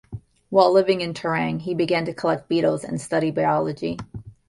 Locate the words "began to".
1.75-2.13